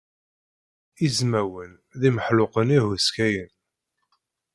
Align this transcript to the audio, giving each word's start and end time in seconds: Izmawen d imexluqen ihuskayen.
Izmawen 1.05 1.71
d 1.99 2.01
imexluqen 2.09 2.69
ihuskayen. 2.77 3.51